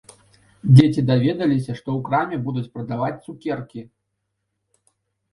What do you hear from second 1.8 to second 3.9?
ў краме будуць прадаваць цукеркі.